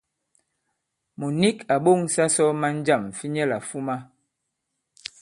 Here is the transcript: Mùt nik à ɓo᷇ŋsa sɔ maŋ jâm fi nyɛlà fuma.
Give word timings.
Mùt 1.19 1.33
nik 1.41 1.57
à 1.73 1.75
ɓo᷇ŋsa 1.83 2.23
sɔ 2.35 2.45
maŋ 2.61 2.73
jâm 2.85 3.03
fi 3.17 3.25
nyɛlà 3.35 3.57
fuma. 3.67 3.95